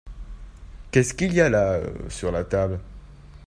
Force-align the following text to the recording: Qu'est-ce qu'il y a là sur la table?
Qu'est-ce 0.89 1.13
qu'il 1.13 1.31
y 1.31 1.41
a 1.41 1.47
là 1.49 1.79
sur 2.09 2.31
la 2.31 2.43
table? 2.43 2.79